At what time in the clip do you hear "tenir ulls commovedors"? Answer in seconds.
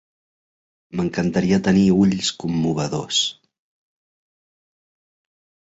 1.67-3.21